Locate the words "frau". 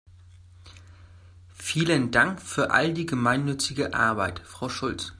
4.43-4.67